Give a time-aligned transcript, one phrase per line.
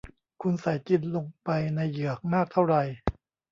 [0.41, 2.75] คุณใส่จินลงไปในเหยือกมากเท่าไร